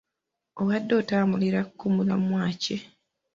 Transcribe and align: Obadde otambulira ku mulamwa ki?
Obadde 0.61 0.93
otambulira 1.01 1.59
ku 1.77 1.85
mulamwa 1.95 2.43
ki? 2.61 2.77